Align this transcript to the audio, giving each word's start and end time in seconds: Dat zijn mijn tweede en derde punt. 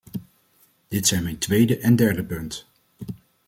Dat 0.87 1.07
zijn 1.07 1.23
mijn 1.23 1.37
tweede 1.37 1.79
en 1.79 1.95
derde 1.95 2.23
punt. 2.25 2.67